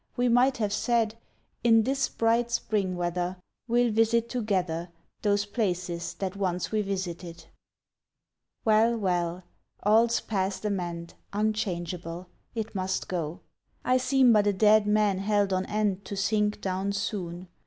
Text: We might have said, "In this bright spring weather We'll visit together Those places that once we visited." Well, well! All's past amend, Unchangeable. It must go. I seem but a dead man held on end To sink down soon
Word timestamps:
We 0.17 0.29
might 0.29 0.57
have 0.57 0.73
said, 0.73 1.13
"In 1.63 1.83
this 1.83 2.09
bright 2.09 2.49
spring 2.49 2.95
weather 2.95 3.37
We'll 3.67 3.91
visit 3.91 4.29
together 4.29 4.89
Those 5.21 5.45
places 5.45 6.15
that 6.15 6.35
once 6.35 6.71
we 6.71 6.81
visited." 6.81 7.45
Well, 8.65 8.97
well! 8.97 9.43
All's 9.83 10.19
past 10.19 10.65
amend, 10.65 11.13
Unchangeable. 11.33 12.29
It 12.55 12.73
must 12.73 13.07
go. 13.07 13.41
I 13.85 13.97
seem 13.97 14.33
but 14.33 14.47
a 14.47 14.53
dead 14.53 14.87
man 14.87 15.19
held 15.19 15.53
on 15.53 15.67
end 15.67 16.03
To 16.05 16.17
sink 16.17 16.61
down 16.61 16.93
soon 16.93 17.47